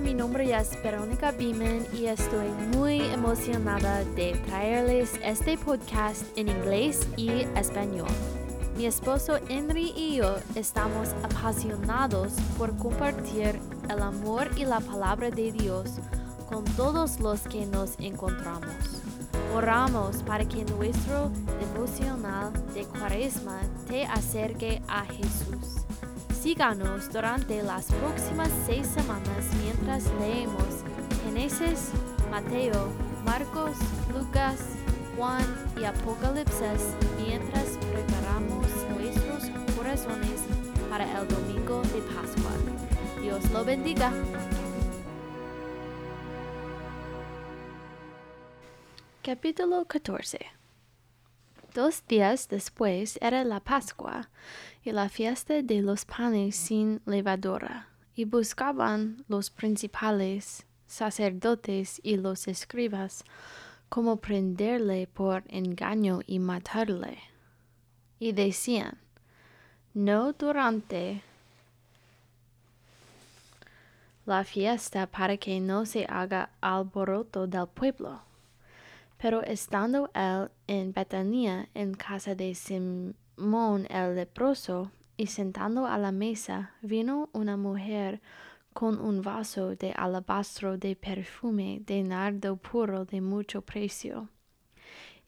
Mi 0.00 0.14
nombre 0.14 0.50
es 0.56 0.82
Verónica 0.82 1.32
Beeman 1.32 1.86
y 1.92 2.06
estoy 2.06 2.48
muy 2.74 3.02
emocionada 3.12 4.02
de 4.16 4.32
traerles 4.46 5.20
este 5.22 5.58
podcast 5.58 6.24
en 6.34 6.48
inglés 6.48 7.06
y 7.16 7.28
español. 7.56 8.08
Mi 8.74 8.86
esposo 8.86 9.38
Henry 9.50 9.92
y 9.94 10.16
yo 10.16 10.36
estamos 10.54 11.10
apasionados 11.22 12.32
por 12.56 12.74
compartir 12.78 13.60
el 13.90 14.00
amor 14.00 14.48
y 14.56 14.64
la 14.64 14.80
palabra 14.80 15.30
de 15.30 15.52
Dios 15.52 15.90
con 16.48 16.64
todos 16.64 17.20
los 17.20 17.42
que 17.42 17.66
nos 17.66 17.98
encontramos. 18.00 18.74
Oramos 19.54 20.22
para 20.22 20.46
que 20.46 20.64
nuestro 20.64 21.30
devocional 21.60 22.50
de 22.72 22.84
Cuaresma 22.86 23.60
te 23.88 24.06
acerque 24.06 24.80
a 24.88 25.04
Jesús. 25.04 25.81
Síganos 26.42 27.08
durante 27.12 27.62
las 27.62 27.86
próximas 27.86 28.50
seis 28.66 28.84
semanas 28.88 29.46
mientras 29.62 30.02
leemos 30.18 30.82
Génesis, 31.24 31.92
Mateo, 32.32 32.88
Marcos, 33.24 33.76
Lucas, 34.12 34.58
Juan 35.16 35.44
y 35.80 35.84
Apocalipsis 35.84 36.96
mientras 37.24 37.78
preparamos 37.92 38.66
nuestros 38.90 39.50
corazones 39.76 40.40
para 40.90 41.04
el 41.04 41.28
domingo 41.28 41.80
de 41.82 42.00
Pascua. 42.12 42.50
Dios 43.20 43.48
lo 43.52 43.64
bendiga. 43.64 44.12
Capítulo 49.22 49.84
14 49.84 50.61
Dos 51.74 52.06
días 52.06 52.48
después 52.48 53.18
era 53.22 53.44
la 53.44 53.60
Pascua 53.60 54.28
y 54.84 54.92
la 54.92 55.08
fiesta 55.08 55.62
de 55.62 55.80
los 55.80 56.04
panes 56.04 56.54
sin 56.54 57.00
levadura, 57.06 57.88
y 58.14 58.26
buscaban 58.26 59.24
los 59.26 59.48
principales 59.48 60.66
sacerdotes 60.86 61.98
y 62.02 62.18
los 62.18 62.46
escribas 62.46 63.24
cómo 63.88 64.16
prenderle 64.16 65.06
por 65.06 65.44
engaño 65.48 66.20
y 66.26 66.38
matarle. 66.38 67.18
Y 68.18 68.32
decían, 68.32 68.98
no 69.94 70.34
durante 70.34 71.22
la 74.26 74.44
fiesta 74.44 75.06
para 75.06 75.38
que 75.38 75.58
no 75.58 75.86
se 75.86 76.04
haga 76.04 76.50
alboroto 76.60 77.46
del 77.46 77.66
pueblo. 77.66 78.31
Pero 79.22 79.40
estando 79.44 80.10
él 80.14 80.50
en 80.66 80.92
Betania, 80.92 81.68
en 81.74 81.94
casa 81.94 82.34
de 82.34 82.56
Simón 82.56 83.86
el 83.88 84.16
leproso, 84.16 84.90
y 85.16 85.28
sentando 85.28 85.86
a 85.86 85.96
la 85.96 86.10
mesa, 86.10 86.74
vino 86.82 87.30
una 87.32 87.56
mujer 87.56 88.20
con 88.72 89.00
un 89.00 89.22
vaso 89.22 89.76
de 89.76 89.92
alabastro 89.92 90.76
de 90.76 90.96
perfume 90.96 91.82
de 91.86 92.02
nardo 92.02 92.56
puro 92.56 93.04
de 93.04 93.20
mucho 93.20 93.62
precio. 93.62 94.28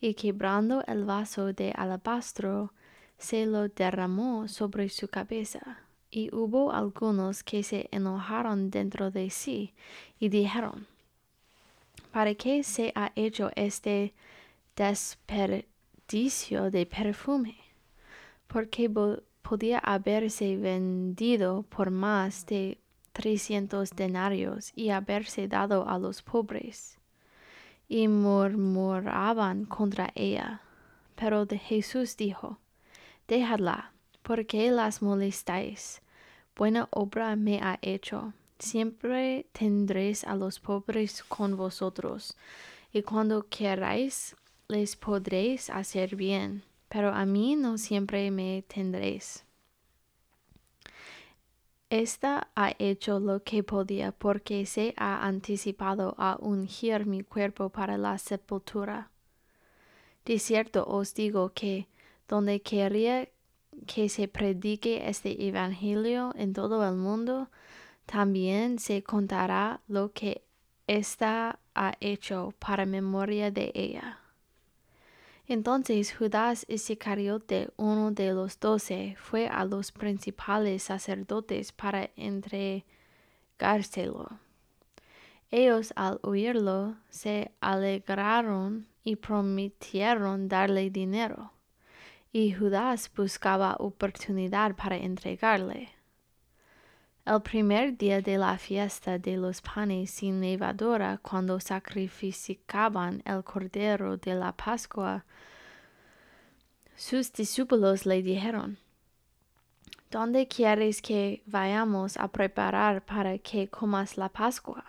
Y 0.00 0.14
quebrando 0.14 0.82
el 0.88 1.04
vaso 1.04 1.52
de 1.52 1.70
alabastro, 1.76 2.72
se 3.16 3.46
lo 3.46 3.68
derramó 3.68 4.48
sobre 4.48 4.88
su 4.88 5.06
cabeza. 5.06 5.84
Y 6.10 6.34
hubo 6.34 6.72
algunos 6.72 7.44
que 7.44 7.62
se 7.62 7.88
enojaron 7.92 8.70
dentro 8.70 9.12
de 9.12 9.30
sí, 9.30 9.72
y 10.18 10.30
dijeron, 10.30 10.88
¿Para 12.14 12.36
qué 12.36 12.62
se 12.62 12.92
ha 12.94 13.10
hecho 13.16 13.50
este 13.56 14.14
desperdicio 14.76 16.70
de 16.70 16.86
perfume? 16.86 17.56
Porque 18.46 18.88
podía 19.42 19.80
haberse 19.80 20.56
vendido 20.56 21.64
por 21.64 21.90
más 21.90 22.46
de 22.46 22.78
trescientos 23.10 23.90
denarios 23.90 24.70
y 24.76 24.90
haberse 24.90 25.48
dado 25.48 25.88
a 25.88 25.98
los 25.98 26.22
pobres. 26.22 27.00
Y 27.88 28.06
murmuraban 28.06 29.64
contra 29.64 30.12
ella. 30.14 30.60
Pero 31.16 31.46
de 31.46 31.58
Jesús 31.58 32.16
dijo, 32.16 32.60
Dejadla, 33.26 33.92
porque 34.22 34.70
las 34.70 35.02
molestáis? 35.02 36.00
Buena 36.54 36.86
obra 36.92 37.34
me 37.34 37.58
ha 37.60 37.80
hecho 37.82 38.34
siempre 38.58 39.46
tendréis 39.52 40.24
a 40.24 40.36
los 40.36 40.60
pobres 40.60 41.22
con 41.24 41.56
vosotros, 41.56 42.36
y 42.92 43.02
cuando 43.02 43.46
queráis 43.48 44.36
les 44.68 44.96
podréis 44.96 45.70
hacer 45.70 46.16
bien, 46.16 46.62
pero 46.88 47.10
a 47.10 47.26
mí 47.26 47.56
no 47.56 47.78
siempre 47.78 48.30
me 48.30 48.62
tendréis. 48.62 49.44
Esta 51.90 52.48
ha 52.56 52.72
hecho 52.78 53.20
lo 53.20 53.44
que 53.44 53.62
podía 53.62 54.10
porque 54.10 54.66
se 54.66 54.94
ha 54.96 55.26
anticipado 55.26 56.14
a 56.18 56.36
ungir 56.40 57.06
mi 57.06 57.22
cuerpo 57.22 57.68
para 57.68 57.98
la 57.98 58.18
sepultura. 58.18 59.10
De 60.24 60.38
cierto 60.38 60.84
os 60.86 61.14
digo 61.14 61.52
que 61.54 61.86
donde 62.26 62.62
quería 62.62 63.28
que 63.86 64.08
se 64.08 64.28
predique 64.28 65.08
este 65.08 65.46
Evangelio 65.46 66.32
en 66.36 66.52
todo 66.52 66.88
el 66.88 66.96
mundo, 66.96 67.50
también 68.06 68.78
se 68.78 69.02
contará 69.02 69.82
lo 69.88 70.12
que 70.12 70.44
ésta 70.86 71.58
ha 71.74 71.94
hecho 72.00 72.54
para 72.58 72.86
memoria 72.86 73.50
de 73.50 73.72
ella. 73.74 74.20
Entonces 75.46 76.14
Judas 76.14 76.64
Iscariote, 76.68 77.68
uno 77.76 78.12
de 78.12 78.32
los 78.32 78.58
doce, 78.58 79.14
fue 79.18 79.46
a 79.46 79.66
los 79.66 79.92
principales 79.92 80.84
sacerdotes 80.84 81.70
para 81.72 82.08
entregárselo. 82.16 84.38
Ellos 85.50 85.92
al 85.96 86.18
oírlo 86.22 86.96
se 87.10 87.52
alegraron 87.60 88.86
y 89.04 89.16
prometieron 89.16 90.48
darle 90.48 90.88
dinero, 90.90 91.52
y 92.32 92.52
Judas 92.52 93.10
buscaba 93.14 93.76
oportunidad 93.78 94.74
para 94.74 94.96
entregarle. 94.96 95.93
El 97.26 97.40
primer 97.40 97.96
día 97.96 98.20
de 98.20 98.36
la 98.36 98.58
fiesta 98.58 99.18
de 99.18 99.38
los 99.38 99.62
panes 99.62 100.10
sin 100.10 100.42
levadura, 100.42 101.18
cuando 101.22 101.58
sacrificaban 101.58 103.22
el 103.24 103.42
cordero 103.42 104.18
de 104.18 104.34
la 104.34 104.52
Pascua, 104.52 105.24
sus 106.94 107.32
discípulos 107.32 108.04
le 108.04 108.22
dijeron, 108.22 108.76
¿Dónde 110.10 110.46
quieres 110.46 111.00
que 111.00 111.42
vayamos 111.46 112.18
a 112.18 112.28
preparar 112.28 113.02
para 113.02 113.38
que 113.38 113.68
comas 113.68 114.18
la 114.18 114.28
Pascua? 114.28 114.84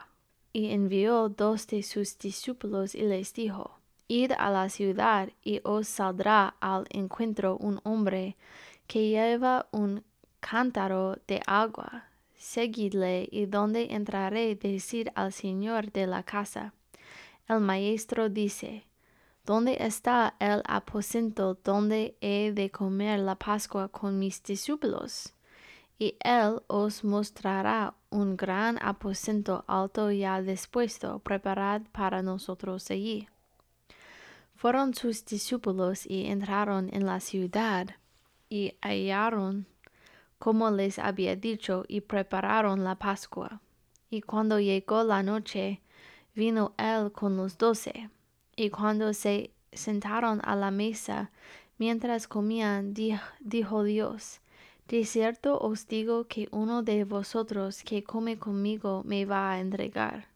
Y 0.51 0.71
envió 0.71 1.29
dos 1.29 1.67
de 1.67 1.83
sus 1.83 2.17
discípulos 2.17 2.95
y 2.95 3.03
les 3.03 3.33
dijo, 3.33 3.79
Id 4.09 4.33
a 4.37 4.49
la 4.49 4.67
ciudad 4.67 5.29
y 5.41 5.61
os 5.63 5.87
saldrá 5.87 6.57
al 6.59 6.85
encuentro 6.89 7.55
un 7.55 7.79
hombre 7.85 8.35
que 8.87 9.07
lleva 9.07 9.69
un 9.71 10.03
cántaro 10.41 11.17
de 11.27 11.41
agua 11.47 12.09
seguidle 12.45 13.27
y 13.31 13.47
donde 13.47 13.93
entraré 13.95 14.55
decir 14.55 15.11
al 15.15 15.33
señor 15.33 15.91
de 15.91 16.05
la 16.05 16.21
casa. 16.23 16.73
El 17.47 17.59
maestro 17.59 18.29
dice, 18.29 18.85
¿Dónde 19.45 19.77
está 19.79 20.35
el 20.39 20.61
aposento 20.65 21.57
donde 21.63 22.17
he 22.21 22.51
de 22.51 22.69
comer 22.69 23.19
la 23.19 23.35
Pascua 23.35 23.89
con 23.89 24.19
mis 24.19 24.41
discípulos? 24.43 25.33
Y 25.97 26.17
él 26.23 26.61
os 26.67 27.03
mostrará 27.03 27.95
un 28.09 28.37
gran 28.37 28.77
aposento 28.81 29.63
alto 29.67 30.11
ya 30.11 30.41
dispuesto, 30.41 31.19
preparad 31.19 31.81
para 31.91 32.21
nosotros 32.21 32.89
allí. 32.91 33.27
Fueron 34.55 34.93
sus 34.93 35.25
discípulos 35.25 36.05
y 36.05 36.27
entraron 36.27 36.89
en 36.91 37.05
la 37.05 37.19
ciudad 37.19 37.87
y 38.49 38.73
hallaron 38.81 39.67
como 40.39 40.71
les 40.71 40.99
había 40.99 41.35
dicho, 41.35 41.85
y 41.87 42.01
prepararon 42.01 42.83
la 42.83 42.95
Pascua. 42.95 43.61
Y 44.09 44.21
cuando 44.21 44.59
llegó 44.59 45.03
la 45.03 45.23
noche, 45.23 45.81
vino 46.33 46.73
él 46.77 47.11
con 47.11 47.37
los 47.37 47.57
doce. 47.57 48.09
Y 48.55 48.69
cuando 48.69 49.13
se 49.13 49.51
sentaron 49.71 50.41
a 50.43 50.55
la 50.55 50.71
mesa, 50.71 51.31
mientras 51.77 52.27
comían, 52.27 52.93
dijo 52.93 53.83
Dios, 53.83 54.41
De 54.87 55.03
cierto 55.03 55.59
os 55.59 55.87
digo 55.87 56.27
que 56.27 56.47
uno 56.51 56.83
de 56.83 57.03
vosotros 57.05 57.81
que 57.83 58.03
come 58.03 58.37
conmigo 58.37 59.01
me 59.03 59.25
va 59.25 59.51
a 59.51 59.59
entregar. 59.59 60.27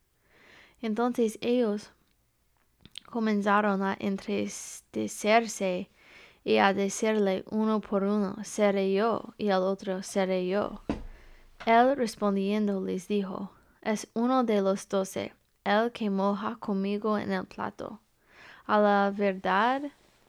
Entonces 0.81 1.37
ellos 1.41 1.91
comenzaron 3.05 3.83
a 3.83 3.95
entristecerse 3.99 5.89
y 6.43 6.57
a 6.57 6.73
decirle 6.73 7.43
uno 7.49 7.81
por 7.81 8.03
uno, 8.03 8.35
seré 8.43 8.93
yo, 8.93 9.33
y 9.37 9.49
al 9.49 9.63
otro, 9.63 10.03
seré 10.03 10.47
yo. 10.47 10.81
Él 11.65 11.95
respondiendo 11.95 12.81
les 12.81 13.07
dijo, 13.07 13.51
es 13.81 14.07
uno 14.13 14.43
de 14.43 14.61
los 14.61 14.87
doce, 14.87 15.33
el 15.63 15.91
que 15.91 16.09
moja 16.09 16.55
conmigo 16.55 17.17
en 17.17 17.31
el 17.31 17.45
plato. 17.45 17.99
A 18.65 18.79
la 18.79 19.13
verdad, 19.15 19.83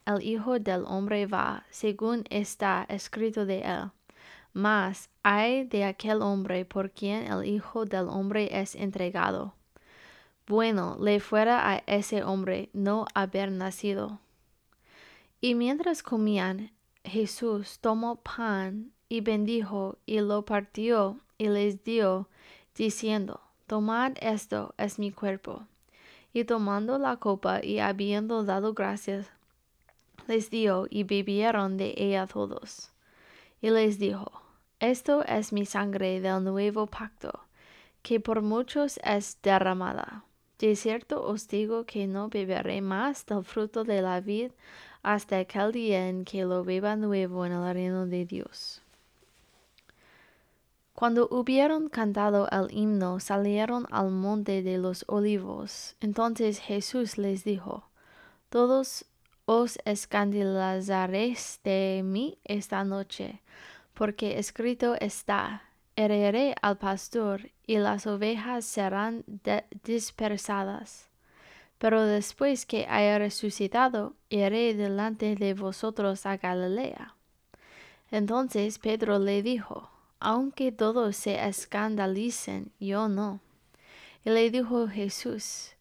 el 0.05 0.21
Hijo 0.23 0.59
del 0.59 0.83
Hombre 0.85 1.27
va, 1.27 1.65
según 1.69 2.23
está 2.29 2.85
escrito 2.89 3.45
de 3.45 3.61
él. 3.61 3.91
Mas 4.53 5.09
hay 5.23 5.63
de 5.63 5.85
aquel 5.85 6.21
hombre 6.21 6.65
por 6.65 6.91
quien 6.91 7.31
el 7.31 7.45
Hijo 7.45 7.85
del 7.85 8.09
hombre 8.09 8.49
es 8.51 8.75
entregado. 8.75 9.53
Bueno 10.47 10.97
le 10.99 11.19
fuera 11.19 11.71
a 11.71 11.77
ese 11.87 12.23
hombre 12.23 12.69
no 12.73 13.05
haber 13.13 13.51
nacido. 13.51 14.19
Y 15.41 15.55
mientras 15.55 16.03
comían, 16.03 16.71
Jesús 17.03 17.79
tomó 17.79 18.17
pan 18.17 18.91
y 19.09 19.21
bendijo 19.21 19.97
y 20.05 20.19
lo 20.19 20.45
partió 20.45 21.19
y 21.39 21.47
les 21.47 21.83
dio, 21.83 22.29
diciendo, 22.75 23.41
Tomad 23.65 24.13
esto 24.21 24.75
es 24.77 24.99
mi 24.99 25.11
cuerpo. 25.11 25.65
Y 26.31 26.43
tomando 26.43 26.99
la 26.99 27.17
copa 27.17 27.63
y 27.63 27.79
habiendo 27.79 28.43
dado 28.43 28.75
gracias, 28.75 29.31
les 30.27 30.51
dio 30.51 30.85
y 30.89 31.03
bebieron 31.03 31.75
de 31.75 31.95
ella 31.97 32.27
todos. 32.27 32.91
Y 33.61 33.71
les 33.71 33.97
dijo, 33.97 34.31
Esto 34.79 35.25
es 35.25 35.51
mi 35.51 35.65
sangre 35.65 36.21
del 36.21 36.43
nuevo 36.43 36.85
pacto, 36.85 37.31
que 38.03 38.19
por 38.19 38.43
muchos 38.43 38.99
es 39.03 39.39
derramada. 39.41 40.23
De 40.59 40.75
cierto 40.75 41.23
os 41.23 41.47
digo 41.47 41.85
que 41.85 42.05
no 42.05 42.29
beberé 42.29 42.81
más 42.81 43.25
del 43.25 43.43
fruto 43.43 43.83
de 43.83 44.03
la 44.03 44.21
vid 44.21 44.51
hasta 45.03 45.39
aquel 45.39 45.71
día 45.71 46.07
en 46.09 46.25
que 46.25 46.43
lo 46.43 46.63
beba 46.63 46.95
nuevo 46.95 47.45
en 47.45 47.53
el 47.53 47.73
reino 47.73 48.05
de 48.05 48.25
Dios. 48.25 48.81
Cuando 50.93 51.27
hubieron 51.31 51.89
cantado 51.89 52.47
el 52.51 52.71
himno, 52.71 53.19
salieron 53.19 53.87
al 53.89 54.11
monte 54.11 54.61
de 54.61 54.77
los 54.77 55.03
olivos. 55.07 55.95
Entonces 55.99 56.59
Jesús 56.59 57.17
les 57.17 57.43
dijo, 57.43 57.85
Todos 58.49 59.05
os 59.45 59.79
escandalizaréis 59.85 61.59
de 61.63 62.01
mí 62.05 62.37
esta 62.43 62.83
noche, 62.83 63.41
porque 63.95 64.37
escrito 64.37 64.95
está, 64.99 65.63
heriré 65.95 66.55
al 66.61 66.77
pastor 66.77 67.49
y 67.65 67.77
las 67.77 68.05
ovejas 68.05 68.65
serán 68.65 69.23
dispersadas. 69.83 71.10
Pero 71.81 72.05
después 72.05 72.67
que 72.67 72.85
haya 72.87 73.17
resucitado, 73.17 74.13
iré 74.29 74.75
delante 74.75 75.35
de 75.35 75.55
vosotros 75.55 76.27
a 76.27 76.37
Galilea. 76.37 77.15
Entonces 78.11 78.77
Pedro 78.77 79.17
le 79.17 79.41
dijo, 79.41 79.89
aunque 80.19 80.71
todos 80.71 81.15
se 81.15 81.43
escandalicen, 81.43 82.71
yo 82.79 83.09
no. 83.09 83.39
Y 84.23 84.29
le 84.29 84.51
dijo 84.51 84.87
Jesús, 84.89 85.71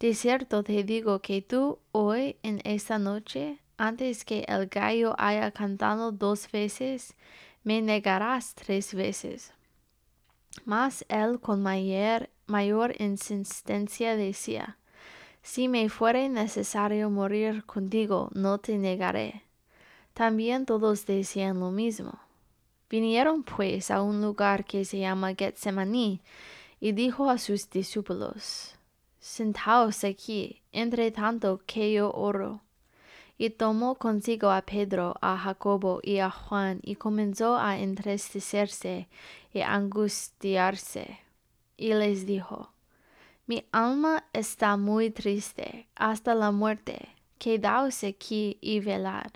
de 0.00 0.14
cierto 0.14 0.64
te 0.64 0.82
digo 0.82 1.20
que 1.20 1.42
tú 1.42 1.78
hoy 1.92 2.38
en 2.42 2.60
esta 2.64 2.98
noche, 2.98 3.60
antes 3.76 4.24
que 4.24 4.44
el 4.48 4.66
gallo 4.66 5.14
haya 5.16 5.52
cantado 5.52 6.10
dos 6.10 6.50
veces, 6.50 7.14
me 7.62 7.80
negarás 7.82 8.56
tres 8.56 8.94
veces. 8.94 9.52
Mas 10.64 11.04
él 11.08 11.38
con 11.38 11.62
mayor, 11.62 12.30
mayor 12.46 13.00
insistencia 13.00 14.16
decía, 14.16 14.76
Si 15.46 15.68
me 15.68 15.88
fuere 15.88 16.28
necesario 16.28 17.08
morir 17.08 17.64
contigo, 17.64 18.30
no 18.34 18.58
te 18.58 18.78
negaré. 18.78 19.44
También 20.12 20.66
todos 20.66 21.06
decían 21.06 21.60
lo 21.60 21.70
mismo. 21.70 22.18
Vinieron 22.90 23.44
pues 23.44 23.92
a 23.92 24.02
un 24.02 24.20
lugar 24.20 24.64
que 24.64 24.84
se 24.84 24.98
llama 24.98 25.36
Getsemaní, 25.36 26.20
y 26.80 26.90
dijo 26.92 27.30
a 27.30 27.38
sus 27.38 27.70
discípulos, 27.70 28.74
Sentaos 29.20 30.02
aquí, 30.02 30.62
entre 30.72 31.12
tanto 31.12 31.60
que 31.64 31.92
yo 31.92 32.10
oro. 32.10 32.60
Y 33.38 33.50
tomó 33.50 33.94
consigo 33.94 34.50
a 34.50 34.62
Pedro, 34.62 35.14
a 35.20 35.38
Jacobo 35.38 36.00
y 36.02 36.18
a 36.18 36.28
Juan, 36.28 36.80
y 36.82 36.96
comenzó 36.96 37.56
a 37.56 37.78
entristecerse 37.78 39.06
y 39.54 39.60
angustiarse. 39.60 41.20
Y 41.76 41.94
les 41.94 42.26
dijo, 42.26 42.72
Mi 43.48 43.64
alma 43.70 44.24
está 44.32 44.76
muy 44.76 45.10
triste 45.10 45.88
hasta 45.94 46.34
la 46.34 46.50
muerte, 46.50 47.10
quedaos 47.38 48.02
aquí 48.02 48.58
y 48.60 48.80
velad. 48.80 49.30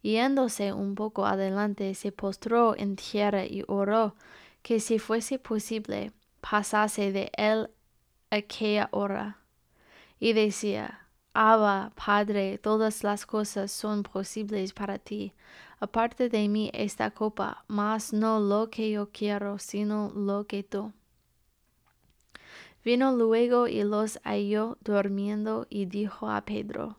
Yéndose 0.00 0.72
un 0.72 0.94
poco 0.94 1.26
adelante, 1.26 1.94
se 1.94 2.10
postró 2.10 2.74
en 2.74 2.96
tierra 2.96 3.44
y 3.44 3.64
oró 3.68 4.14
que 4.62 4.80
si 4.80 4.98
fuese 4.98 5.38
posible 5.38 6.12
pasase 6.40 7.12
de 7.12 7.30
él 7.36 7.68
aquella 8.30 8.88
hora. 8.92 9.36
Y 10.18 10.32
decía, 10.32 11.06
Abba, 11.34 11.92
Padre, 12.02 12.56
todas 12.56 13.04
las 13.04 13.26
cosas 13.26 13.70
son 13.70 14.04
posibles 14.04 14.72
para 14.72 14.98
ti. 14.98 15.34
Aparte 15.80 16.30
de 16.30 16.48
mí 16.48 16.70
esta 16.72 17.10
copa, 17.10 17.64
mas 17.68 18.14
no 18.14 18.40
lo 18.40 18.70
que 18.70 18.90
yo 18.90 19.10
quiero, 19.12 19.58
sino 19.58 20.10
lo 20.14 20.46
que 20.46 20.62
tú. 20.62 20.94
Vino 22.88 23.14
luego 23.14 23.68
y 23.68 23.84
los 23.84 24.18
halló 24.24 24.78
durmiendo 24.80 25.66
y 25.68 25.84
dijo 25.84 26.30
a 26.30 26.40
Pedro, 26.46 26.96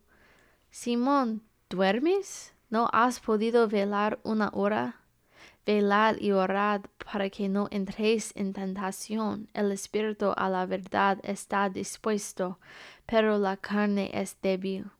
Simón, 0.70 1.42
¿duermes? 1.68 2.54
¿No 2.70 2.92
has 2.94 3.20
podido 3.20 3.68
velar 3.68 4.20
una 4.22 4.52
hora? 4.54 5.02
Velad 5.66 6.18
y 6.20 6.32
orad 6.32 6.82
para 7.04 7.32
que 7.32 7.50
no 7.50 7.70
entréis 7.72 8.34
en 8.36 8.54
tentación. 8.54 9.50
El 9.56 9.72
espíritu 9.72 10.32
a 10.38 10.48
la 10.48 10.68
verdad 10.68 11.18
está 11.24 11.72
dispuesto, 11.72 12.60
pero 13.08 13.40
la 13.40 13.58
carne 13.58 14.12
es 14.14 14.38
débil. 14.44 14.92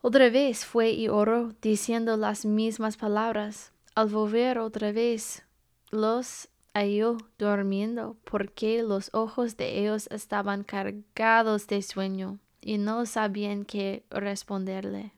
Otra 0.00 0.30
vez 0.30 0.64
fue 0.64 0.90
y 0.90 1.08
oró, 1.08 1.54
diciendo 1.60 2.16
las 2.16 2.44
mismas 2.44 2.96
palabras. 2.96 3.72
Al 3.96 4.10
volver 4.10 4.60
otra 4.60 4.92
vez, 4.92 5.42
los 5.90 6.48
halló 6.74 7.16
durmiendo, 7.38 8.16
porque 8.24 8.82
los 8.82 9.10
ojos 9.14 9.56
de 9.56 9.78
ellos 9.78 10.08
estaban 10.10 10.64
cargados 10.64 11.66
de 11.68 11.80
sueño, 11.80 12.38
y 12.60 12.78
no 12.78 13.06
sabían 13.06 13.64
qué 13.64 14.04
responderle. 14.10 15.12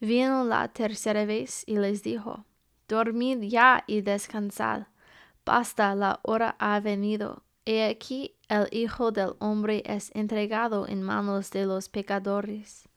Vino 0.00 0.44
la 0.44 0.68
tercera 0.68 1.24
vez 1.26 1.62
y 1.66 1.76
les 1.76 2.02
dijo, 2.02 2.44
Dormid 2.88 3.42
ya 3.42 3.84
y 3.86 4.00
descansad. 4.00 4.86
Basta, 5.44 5.94
la 5.94 6.18
hora 6.22 6.56
ha 6.58 6.80
venido. 6.80 7.42
He 7.64 7.84
aquí 7.84 8.34
el 8.48 8.66
Hijo 8.72 9.12
del 9.12 9.34
Hombre 9.38 9.82
es 9.86 10.10
entregado 10.14 10.88
en 10.88 11.02
manos 11.02 11.50
de 11.50 11.66
los 11.66 11.88
pecadores. 11.88 12.88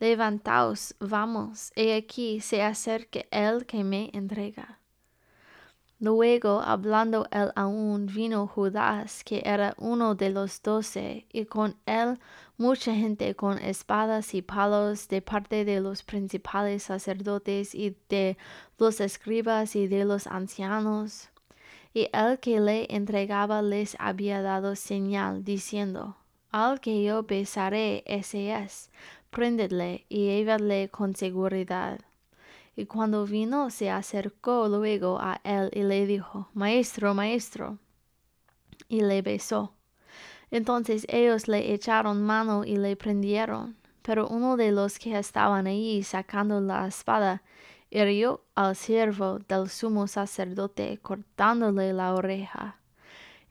Levantaos, 0.00 0.94
vamos, 0.98 1.72
he 1.76 1.94
aquí 1.94 2.40
se 2.40 2.62
acerca 2.62 3.20
el 3.30 3.66
que 3.66 3.84
me 3.84 4.10
entrega. 4.12 4.80
Luego, 5.98 6.60
hablando 6.60 7.26
él 7.30 7.52
aún, 7.56 8.06
vino 8.06 8.46
Judas, 8.46 9.24
que 9.24 9.40
era 9.46 9.74
uno 9.78 10.14
de 10.14 10.28
los 10.28 10.62
doce, 10.62 11.26
y 11.32 11.46
con 11.46 11.76
él 11.86 12.18
mucha 12.58 12.94
gente 12.94 13.34
con 13.34 13.58
espadas 13.58 14.34
y 14.34 14.42
palos 14.42 15.08
de 15.08 15.22
parte 15.22 15.64
de 15.64 15.80
los 15.80 16.02
principales 16.02 16.82
sacerdotes 16.82 17.74
y 17.74 17.96
de 18.10 18.36
los 18.78 19.00
escribas 19.00 19.74
y 19.74 19.86
de 19.86 20.04
los 20.04 20.26
ancianos. 20.26 21.30
Y 21.94 22.10
el 22.12 22.40
que 22.40 22.60
le 22.60 22.86
entregaba 22.94 23.62
les 23.62 23.96
había 23.98 24.42
dado 24.42 24.76
señal, 24.76 25.44
diciendo, 25.44 26.18
Al 26.50 26.78
que 26.78 27.02
yo 27.02 27.22
besaré, 27.22 28.02
ese 28.06 28.52
es, 28.52 28.90
prendedle 29.30 30.04
y 30.10 30.26
llevadle 30.26 30.90
con 30.90 31.16
seguridad. 31.16 32.00
Y 32.76 32.84
cuando 32.84 33.24
vino, 33.24 33.70
se 33.70 33.90
acercó 33.90 34.68
luego 34.68 35.18
a 35.18 35.40
él 35.44 35.70
y 35.72 35.82
le 35.82 36.06
dijo, 36.06 36.50
Maestro, 36.52 37.14
Maestro. 37.14 37.78
Y 38.88 39.00
le 39.00 39.22
besó. 39.22 39.72
Entonces 40.50 41.06
ellos 41.08 41.48
le 41.48 41.72
echaron 41.72 42.22
mano 42.22 42.64
y 42.64 42.76
le 42.76 42.94
prendieron. 42.94 43.76
Pero 44.02 44.28
uno 44.28 44.56
de 44.58 44.72
los 44.72 44.98
que 44.98 45.18
estaban 45.18 45.66
allí 45.66 46.02
sacando 46.02 46.60
la 46.60 46.86
espada, 46.86 47.42
hirió 47.90 48.44
al 48.54 48.76
siervo 48.76 49.38
del 49.48 49.70
sumo 49.70 50.06
sacerdote, 50.06 50.98
cortándole 50.98 51.92
la 51.94 52.14
oreja. 52.14 52.78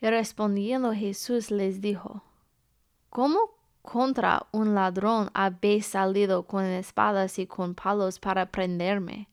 Y 0.02 0.08
respondiendo 0.08 0.94
Jesús 0.94 1.50
les 1.50 1.82
dijo, 1.82 2.22
¿Cómo 3.10 3.40
contra 3.86 4.48
un 4.52 4.74
ladrón 4.74 5.30
habéis 5.34 5.86
salido 5.86 6.44
con 6.44 6.66
espadas 6.66 7.40
y 7.40 7.46
con 7.46 7.76
palos 7.76 8.20
para 8.20 8.48
prenderme. 8.48 9.30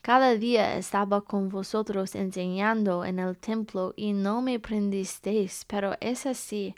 Cada 0.00 0.34
día 0.34 0.76
estaba 0.76 1.20
con 1.20 1.48
vosotros 1.48 2.14
enseñando 2.14 3.04
en 3.04 3.18
el 3.18 3.38
templo 3.38 3.94
y 3.96 4.12
no 4.12 4.42
me 4.42 4.58
prendisteis, 4.58 5.64
pero 5.66 5.94
es 6.00 6.26
así 6.26 6.74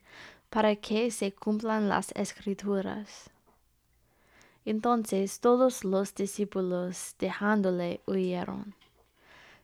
para 0.50 0.76
que 0.76 1.10
se 1.10 1.32
cumplan 1.32 1.88
las 1.88 2.12
escrituras. 2.12 3.30
Entonces 4.64 5.40
todos 5.40 5.84
los 5.84 6.14
discípulos 6.14 7.14
dejándole 7.18 8.00
huyeron. 8.06 8.74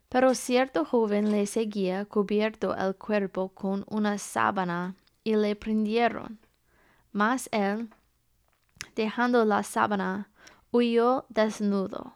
Pero 0.09 0.35
cierto 0.35 0.85
joven 0.85 1.31
le 1.33 1.47
seguía 1.47 2.05
cubierto 2.05 2.77
el 2.77 2.95
cuerpo 2.95 3.49
con 3.49 3.85
una 3.89 4.19
sábana 4.19 4.95
y 5.25 5.37
le 5.37 5.57
prendieron. 5.57 6.39
Mas 7.13 7.49
él, 7.53 7.91
dejando 8.97 9.45
la 9.45 9.63
sábana, 9.63 10.31
huyó 10.71 11.27
desnudo. 11.29 12.15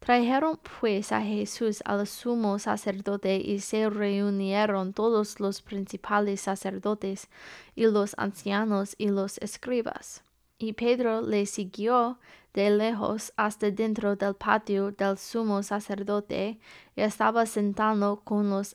Trajeron 0.00 0.60
pues 0.80 1.10
a 1.10 1.22
Jesús 1.22 1.82
al 1.84 2.06
sumo 2.06 2.58
sacerdote 2.58 3.36
y 3.36 3.60
se 3.60 3.88
reunieron 3.88 4.92
todos 4.92 5.40
los 5.40 5.62
principales 5.62 6.42
sacerdotes 6.42 7.28
y 7.74 7.86
los 7.86 8.14
ancianos 8.18 8.94
y 8.98 9.08
los 9.08 9.38
escribas. 9.38 10.22
Y 10.58 10.74
Pedro 10.74 11.22
le 11.22 11.46
siguió 11.46 12.18
de 12.54 12.70
lejos 12.70 13.32
hasta 13.36 13.70
dentro 13.70 14.16
del 14.16 14.34
patio 14.34 14.90
del 14.90 15.18
sumo 15.18 15.62
sacerdote 15.62 16.58
y 16.94 17.00
estaba 17.00 17.46
sentado 17.46 18.20
con 18.20 18.50
los 18.50 18.74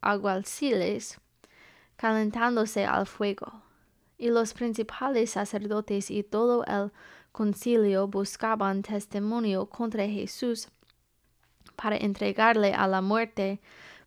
aguaciles 0.00 1.21
calentándose 2.02 2.84
al 2.84 3.06
fuego. 3.06 3.62
Y 4.18 4.30
los 4.30 4.54
principales 4.54 5.30
sacerdotes 5.30 6.10
y 6.10 6.24
todo 6.24 6.64
el 6.64 6.90
concilio 7.30 8.08
buscaban 8.08 8.82
testimonio 8.82 9.66
contra 9.66 10.04
Jesús 10.08 10.66
para 11.76 11.96
entregarle 11.96 12.74
a 12.74 12.88
la 12.88 13.02
muerte, 13.02 13.60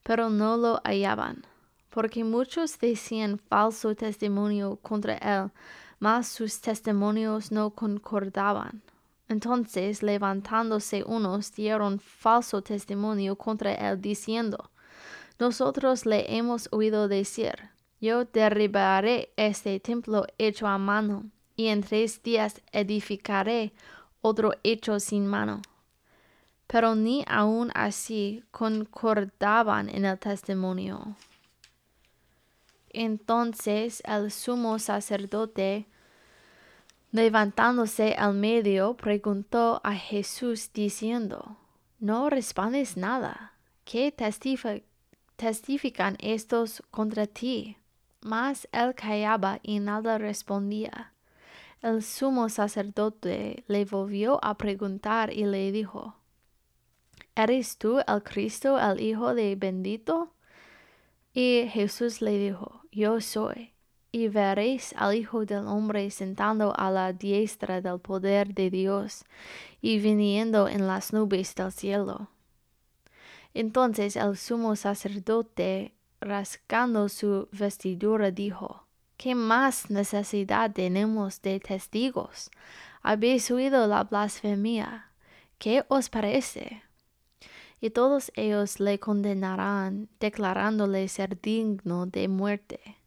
pero 0.04 0.30
no 0.30 0.58
lo 0.58 0.82
hallaban, 0.84 1.46
porque 1.90 2.26
muchos 2.26 2.78
decían 2.80 3.40
falso 3.40 3.96
testimonio 3.96 4.76
contra 4.82 5.16
él, 5.16 5.52
mas 5.98 6.28
sus 6.28 6.60
testimonios 6.60 7.54
no 7.54 7.70
concordaban. 7.70 8.82
Entonces, 9.30 10.04
levantándose 10.04 11.06
unos, 11.06 11.54
dieron 11.54 12.02
falso 12.02 12.62
testimonio 12.62 13.38
contra 13.38 13.74
él, 13.74 14.02
diciendo, 14.02 14.70
Nosotros 15.40 16.06
le 16.06 16.36
hemos 16.36 16.68
oído 16.74 17.08
decir, 17.08 17.74
Yo 18.02 18.26
derribaré 18.26 19.32
este 19.38 19.80
templo 19.80 20.26
hecho 20.38 20.68
a 20.68 20.78
mano, 20.78 21.32
y 21.56 21.68
en 21.68 21.82
tres 21.82 22.22
días 22.22 22.62
edificaré 22.72 23.74
otro 24.22 24.54
hecho 24.64 25.00
sin 25.00 25.28
mano. 25.28 25.62
Pero 26.68 26.96
ni 26.96 27.24
aun 27.28 27.72
así 27.74 28.44
concordaban 28.52 29.90
en 29.90 30.06
el 30.06 30.20
testimonio. 30.20 31.16
Entonces 32.90 34.02
el 34.06 34.32
sumo 34.32 34.80
sacerdote, 34.80 35.86
levantándose 37.12 38.16
al 38.18 38.34
medio, 38.34 38.96
preguntó 38.96 39.80
a 39.84 39.94
Jesús 39.94 40.72
diciendo, 40.74 41.58
¿No 42.00 42.30
respondes 42.30 42.98
nada? 42.98 43.54
¿Qué 43.84 44.12
testifican 45.38 46.18
estos 46.20 46.84
contra 46.92 47.28
ti? 47.28 47.78
Mas 48.26 48.68
él 48.72 48.96
callaba 48.96 49.60
y 49.62 49.80
nada 49.80 50.18
respondía. 50.18 51.14
El 51.84 52.02
sumo 52.02 52.50
sacerdote 52.50 53.64
le 53.68 53.86
volvió 53.86 54.44
a 54.44 54.58
preguntar 54.58 55.32
y 55.32 55.46
le 55.46 55.72
dijo, 55.72 56.16
¿Eres 57.36 57.78
tú 57.78 58.00
el 58.00 58.24
Cristo, 58.24 58.80
el 58.80 59.00
Hijo 59.00 59.36
de 59.36 59.56
bendito? 59.56 60.34
Y 61.36 61.68
Jesús 61.70 62.20
le 62.24 62.40
dijo, 62.40 62.82
Yo 62.92 63.22
soy. 63.22 63.74
Y 64.12 64.28
veréis 64.30 64.96
al 64.98 65.14
Hijo 65.14 65.46
del 65.46 65.68
Hombre 65.68 66.10
sentando 66.10 66.74
a 66.76 66.90
la 66.90 67.14
diestra 67.14 67.80
del 67.80 68.00
poder 68.00 68.56
de 68.56 68.72
Dios 68.72 69.24
y 69.84 70.00
viniendo 70.00 70.68
en 70.68 70.88
las 70.88 71.14
nubes 71.14 71.54
del 71.54 71.72
cielo. 71.72 72.32
Entonces 73.54 74.16
el 74.16 74.36
sumo 74.36 74.76
sacerdote, 74.76 75.94
rascando 76.26 77.08
su 77.08 77.48
vestidura, 77.52 78.32
dijo, 78.32 78.86
¿Qué 79.16 79.34
más 79.36 79.90
necesidad 79.90 80.74
tenemos 80.74 81.42
de 81.42 81.60
testigos? 81.60 82.50
Habéis 83.02 83.50
oído 83.50 83.88
la 83.88 84.04
blasfemia. 84.04 85.12
¿Qué 85.58 85.86
os 85.88 86.10
parece? 86.10 86.84
Y 87.80 87.92
todos 87.92 88.32
ellos 88.36 88.80
le 88.80 89.00
condenarán, 89.00 90.10
declarándole 90.20 91.08
ser 91.08 91.40
digno 91.40 92.08
de 92.08 92.28
muerte. 92.28 92.98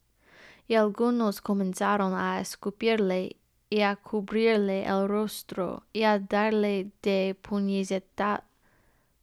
Y 0.66 0.76
algunos 0.76 1.40
comenzaron 1.40 2.14
a 2.14 2.40
escupirle 2.40 3.36
y 3.68 3.80
a 3.82 3.96
cubrirle 3.96 4.86
el 4.86 5.08
rostro 5.08 5.84
y 5.92 6.04
a 6.04 6.18
darle 6.18 6.90
de 7.02 7.36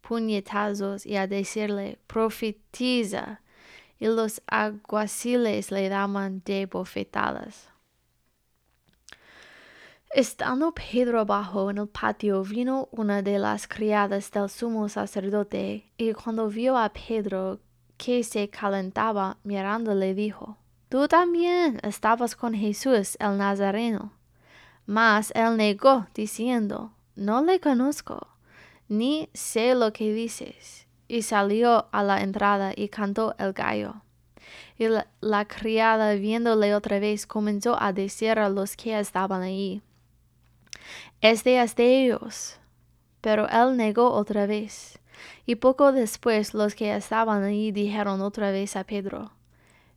puñetazos 0.02 1.06
y 1.06 1.16
a 1.16 1.26
decirle, 1.26 1.98
profetiza 2.06 3.42
y 4.00 4.08
los 4.08 4.42
aguaciles 4.48 5.72
le 5.72 5.90
daban 5.90 6.42
de 6.46 6.66
bofetadas. 6.66 7.70
Estando 10.12 10.74
Pedro 10.74 11.20
abajo 11.22 11.70
en 11.70 11.78
el 11.78 11.88
patio, 11.88 12.44
vino 12.44 12.88
una 12.92 13.22
de 13.22 13.38
las 13.38 13.68
criadas 13.68 14.32
del 14.32 14.50
sumo 14.50 14.88
sacerdote, 14.88 15.92
y 15.98 16.14
cuando 16.14 16.48
vio 16.48 16.78
a 16.78 16.92
Pedro 16.94 17.60
que 17.98 18.24
se 18.24 18.50
calentaba 18.50 19.38
mirándole, 19.44 20.14
dijo, 20.14 20.58
Tú 20.88 21.08
también 21.08 21.80
estabas 21.84 22.36
con 22.36 22.54
Jesús 22.54 23.18
el 23.20 23.38
Nazareno. 23.38 24.14
Mas 24.86 25.32
él 25.36 25.58
negó, 25.58 26.08
diciendo, 26.14 26.94
No 27.16 27.44
le 27.44 27.60
conozco, 27.60 28.28
ni 28.88 29.30
sé 29.34 29.76
lo 29.76 29.92
que 29.92 30.14
dices 30.14 30.85
y 31.08 31.22
salió 31.22 31.88
a 31.92 32.04
la 32.04 32.22
entrada 32.22 32.74
y 32.76 32.90
cantó 32.90 33.36
el 33.38 33.54
gallo. 33.54 34.02
Y 34.78 34.88
la, 35.22 35.46
criada, 35.46 36.14
viéndole 36.16 36.76
otra 36.76 37.00
vez, 37.00 37.26
comenzó 37.26 37.82
a 37.82 37.94
decir 37.94 38.40
a 38.40 38.50
los 38.50 38.76
que 38.76 39.00
estaban 39.00 39.42
allí, 39.42 39.82
Este 41.22 41.62
es 41.62 41.76
de 41.76 42.06
ellos. 42.06 42.60
Pero 43.22 43.48
él 43.50 43.78
negó 43.78 44.12
otra 44.12 44.46
vez. 44.46 45.00
Y 45.46 45.56
poco 45.56 45.92
después 45.92 46.54
los 46.54 46.76
que 46.76 46.96
estaban 46.96 47.44
allí 47.44 47.72
dijeron 47.72 48.22
otra 48.22 48.52
vez 48.52 48.76
a 48.76 48.84
Pedro, 48.84 49.32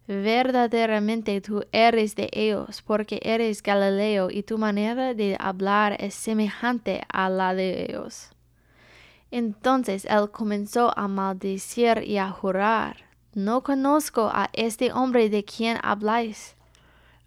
Verdaderamente 0.09 1.39
tú 1.43 1.67
eres 1.71 2.17
de 2.17 2.31
ellos, 2.33 2.81
porque 2.81 3.21
eres 3.23 3.63
Galileo 3.63 4.31
y 4.31 4.43
tu 4.43 4.57
manera 4.57 5.13
de 5.13 5.37
hablar 5.39 5.99
es 6.01 6.15
semejante 6.15 7.03
a 7.13 7.29
la 7.29 7.53
de 7.53 7.85
ellos. 7.85 8.31
Entonces 9.31 10.07
él 10.07 10.31
comenzó 10.31 10.97
a 10.97 11.07
maldecir 11.07 12.03
y 12.05 12.19
a 12.19 12.31
jurar, 12.31 12.97
No 13.35 13.63
conozco 13.63 14.31
a 14.33 14.49
este 14.55 14.93
hombre 14.93 15.29
de 15.29 15.45
quien 15.45 15.79
habláis. 15.83 16.57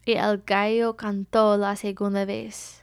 Y 0.03 0.13
el 0.13 0.41
gallo 0.46 0.96
cantó 0.98 1.58
la 1.58 1.75
segunda 1.75 2.25
vez. 2.25 2.81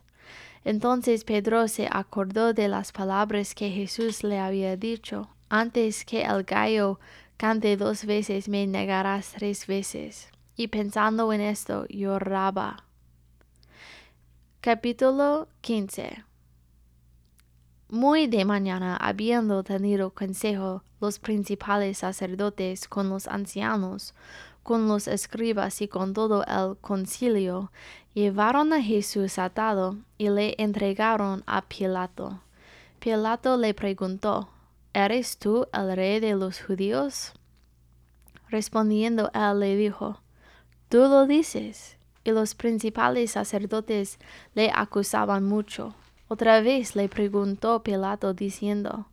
Entonces 0.64 1.25
Pedro 1.25 1.66
se 1.66 1.88
acordó 1.90 2.52
de 2.54 2.68
las 2.68 2.92
palabras 2.92 3.54
que 3.54 3.70
Jesús 3.70 4.22
le 4.22 4.38
había 4.38 4.76
dicho, 4.76 5.28
antes 5.48 6.04
que 6.04 6.22
el 6.22 6.44
gallo 6.44 7.00
cante 7.37 7.76
dos 7.76 8.04
veces 8.04 8.48
me 8.48 8.66
negarás 8.66 9.32
tres 9.32 9.66
veces. 9.66 10.30
Y 10.56 10.68
pensando 10.68 11.32
en 11.32 11.40
esto, 11.40 11.87
lloraba. 11.88 12.84
Capítulo 14.60 15.48
15 15.60 16.27
muy 17.90 18.26
de 18.26 18.45
mañana, 18.45 18.97
habiendo 18.97 19.62
tenido 19.62 20.11
consejo 20.11 20.83
los 21.00 21.18
principales 21.18 21.99
sacerdotes 21.99 22.87
con 22.87 23.09
los 23.09 23.26
ancianos, 23.26 24.14
con 24.62 24.88
los 24.88 25.09
escribas 25.09 25.80
y 25.80 25.88
con 25.88 26.12
todo 26.12 26.45
el 26.45 26.76
concilio, 26.78 27.73
llevaron 28.12 28.75
a 28.75 28.83
Jesús 28.83 29.38
atado 29.38 29.97
y 30.18 30.28
le 30.28 30.54
entregaron 30.59 31.42
a 31.47 31.62
Pilato. 31.62 32.40
Pilato 32.99 33.57
le 33.57 33.73
preguntó, 33.73 34.50
¿Eres 34.92 35.38
tú 35.38 35.66
el 35.73 35.97
rey 35.97 36.21
de 36.21 36.35
los 36.35 36.61
judíos? 36.61 37.33
Respondiendo 38.50 39.30
él 39.33 39.61
le 39.61 39.76
dijo, 39.76 40.21
Tú 40.88 40.99
lo 40.99 41.26
dices. 41.26 41.97
Y 42.25 42.33
los 42.33 42.54
principales 42.54 43.30
sacerdotes 43.30 44.18
le 44.54 44.71
acusaban 44.75 45.45
mucho. 45.45 45.95
Otra 46.28 46.61
vez 46.61 46.94
le 46.94 47.08
preguntó 47.08 47.82
Pilato 47.82 48.35
diciendo, 48.35 49.06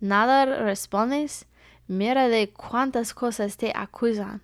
¿Nada 0.00 0.44
respondes? 0.44 1.46
Mira 1.88 2.28
de 2.28 2.50
cuántas 2.50 3.14
cosas 3.14 3.56
te 3.56 3.72
acusan. 3.74 4.42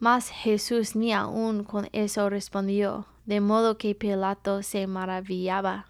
Mas 0.00 0.28
Jesús 0.28 0.96
ni 0.96 1.12
aun 1.12 1.64
con 1.64 1.88
eso 1.92 2.28
respondió, 2.30 3.06
de 3.26 3.40
modo 3.40 3.78
que 3.78 3.94
Pilato 3.94 4.62
se 4.62 4.86
maravillaba. 4.86 5.86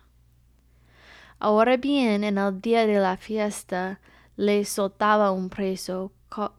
Ahora 1.38 1.76
bien, 1.76 2.22
en 2.22 2.38
el 2.38 2.60
día 2.60 2.86
de 2.86 2.98
la 3.00 3.16
fiesta, 3.16 4.00
le 4.36 4.64
soltaba 4.64 5.30
un 5.30 5.48
preso, 5.48 6.12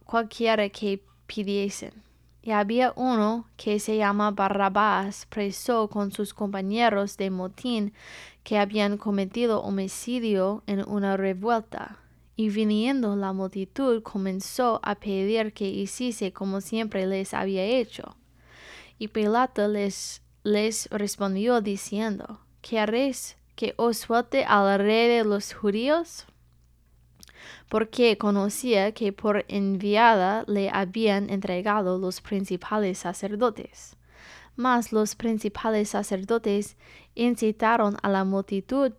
cualquiera 0.06 0.70
que 0.70 1.04
pidiesen. 1.28 2.05
Y 2.46 2.52
había 2.52 2.94
uno 2.96 3.48
que 3.58 3.80
se 3.80 3.98
llama 3.98 4.30
Barrabás, 4.30 5.26
preso 5.26 5.90
con 5.90 6.12
sus 6.12 6.36
compañeros 6.36 7.18
de 7.18 7.32
motín 7.32 7.92
que 8.44 8.60
habían 8.60 8.98
cometido 8.98 9.64
homicidio 9.64 10.62
en 10.68 10.88
una 10.88 11.18
revuelta. 11.18 11.98
Y 12.36 12.50
viniendo 12.50 13.16
la 13.16 13.34
multitud 13.34 14.04
comenzó 14.04 14.80
a 14.84 14.94
pedir 14.94 15.54
que 15.54 15.68
hiciese 15.68 16.34
como 16.34 16.62
siempre 16.62 17.08
les 17.08 17.34
había 17.34 17.64
hecho. 17.64 18.16
Y 19.00 19.08
Pilato 19.08 19.68
les, 19.68 20.22
les 20.44 20.88
respondió 20.92 21.62
diciendo, 21.62 22.42
¿Queréis 22.62 23.38
que 23.56 23.74
os 23.78 23.98
suelte 23.98 24.46
al 24.46 24.78
rey 24.78 25.08
de 25.08 25.24
los 25.24 25.52
judíos? 25.52 26.28
Porque 27.70 28.18
conocía 28.18 28.92
que 28.94 29.12
por 29.14 29.46
enviada 29.48 30.44
le 30.48 30.70
habían 30.70 31.30
entregado 31.30 31.98
los 31.98 32.22
principales 32.22 33.00
sacerdotes. 33.00 33.96
Mas 34.56 34.92
los 34.92 35.16
principales 35.16 35.90
sacerdotes 35.90 36.78
incitaron 37.14 37.98
a 38.02 38.10
la 38.10 38.24
multitud 38.24 38.94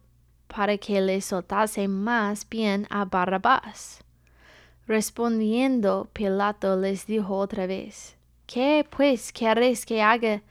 para 0.46 0.78
que 0.78 1.00
le 1.00 1.20
soltase 1.20 1.88
más 1.88 2.48
bien 2.48 2.86
a 2.90 3.04
Barrabás. 3.04 4.00
Respondiendo 4.86 6.08
Pilato 6.12 6.76
les 6.76 7.06
dijo 7.06 7.36
otra 7.36 7.66
vez, 7.66 8.16
¿Qué 8.46 8.86
pues 8.88 9.32
queréis 9.32 9.84
que 9.84 10.00
haga 10.00 10.42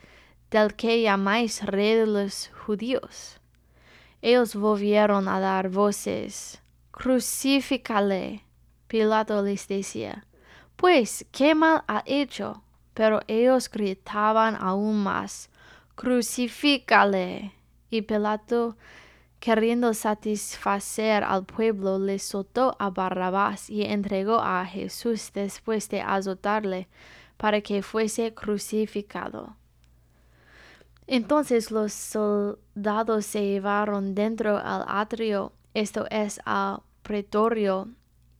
del 0.51 0.75
que 0.75 1.01
llamáis 1.01 1.63
rey 1.63 1.95
de 1.95 2.05
los 2.05 2.51
judíos? 2.65 3.39
Ellos 4.21 4.55
volvieron 4.55 5.29
a 5.29 5.39
dar 5.39 5.69
voces, 5.69 6.61
Crucifícale. 6.95 8.45
Pilato 8.87 9.41
les 9.41 9.67
decía, 9.67 10.25
Pues, 10.77 11.25
¿qué 11.33 11.53
mal 11.53 11.83
ha 11.87 12.03
hecho? 12.05 12.63
Pero 12.93 13.19
ellos 13.27 13.69
gritaban 13.69 14.55
aún 14.55 15.03
más, 15.03 15.49
Crucifícale. 15.95 17.51
Y 17.89 18.01
Pilato 18.01 18.77
queriendo 19.41 19.93
satisfacer 19.93 21.23
al 21.25 21.45
pueblo, 21.45 21.99
le 21.99 22.17
soltó 22.17 22.77
a 22.79 22.89
Barrabás 22.89 23.69
y 23.69 23.83
entregó 23.83 24.39
a 24.39 24.65
Jesús 24.65 25.31
después 25.33 25.89
de 25.89 26.01
azotarle 26.01 26.87
para 27.35 27.59
que 27.59 27.83
fuese 27.83 28.33
crucificado. 28.33 29.57
Entonces 31.07 31.71
los 31.71 31.91
soldados 31.91 33.25
se 33.25 33.41
llevaron 33.41 34.15
dentro 34.15 34.57
al 34.57 34.85
atrio, 34.87 35.51
esto 35.75 36.08
es 36.10 36.41
al 36.46 36.82
pretorio, 37.03 37.89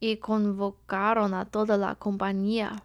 y 0.00 0.16
convocaron 0.18 1.34
a 1.34 1.44
toda 1.44 1.76
la 1.76 1.94
compañía. 1.94 2.82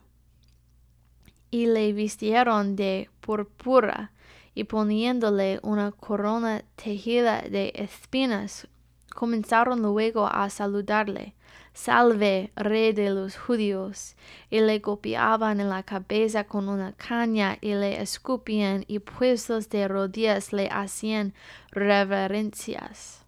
Y 1.50 1.65
le 1.65 1.91
vistieron 1.93 2.75
de 2.75 3.10
púrpura 3.20 4.12
y 4.53 4.65
poniéndole 4.65 5.60
una 5.63 5.91
corona 5.91 6.63
tejida 6.75 7.41
de 7.41 7.72
espinas, 7.75 8.67
comenzaron 9.13 9.81
luego 9.81 10.27
a 10.27 10.50
saludarle, 10.50 11.36
Salve, 11.74 12.51
rey 12.58 12.91
de 12.91 13.12
los 13.12 13.38
judíos, 13.38 14.17
y 14.50 14.60
le 14.60 14.79
golpeaban 14.79 15.62
en 15.62 15.70
la 15.70 15.84
cabeza 15.84 16.43
con 16.43 16.67
una 16.67 16.91
caña 16.91 17.58
y 17.62 17.75
le 17.75 18.01
escupían 18.01 18.84
y 18.88 19.00
puestos 19.00 19.70
de 19.70 19.88
rodillas 19.88 20.51
le 20.51 20.67
hacían 20.67 21.34
reverencias. 21.72 23.20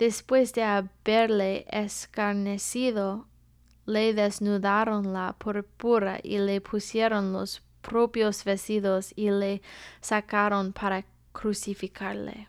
Después 0.00 0.54
de 0.54 0.62
haberle 0.62 1.66
escarnecido, 1.68 3.26
le 3.84 4.14
desnudaron 4.14 5.12
la 5.12 5.34
púrpura 5.34 6.20
y 6.22 6.38
le 6.38 6.62
pusieron 6.62 7.34
los 7.34 7.60
propios 7.82 8.44
vestidos 8.44 9.12
y 9.14 9.30
le 9.30 9.60
sacaron 10.00 10.72
para 10.72 11.04
crucificarle. 11.32 12.48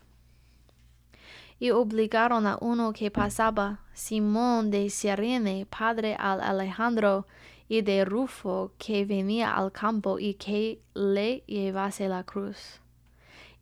Y 1.58 1.72
obligaron 1.72 2.46
a 2.46 2.56
uno 2.62 2.94
que 2.94 3.10
pasaba, 3.10 3.80
Simón 3.92 4.70
de 4.70 4.88
Sirene, 4.88 5.66
padre 5.66 6.16
al 6.18 6.40
Alejandro, 6.40 7.26
y 7.68 7.82
de 7.82 8.06
Rufo, 8.06 8.72
que 8.78 9.04
venía 9.04 9.54
al 9.54 9.72
campo 9.72 10.18
y 10.18 10.34
que 10.36 10.80
le 10.94 11.44
llevase 11.46 12.08
la 12.08 12.24
cruz. 12.24 12.80